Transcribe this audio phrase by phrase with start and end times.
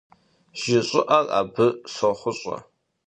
[0.59, 2.57] Жьы щӀыӀэр абы щохъущӀэ.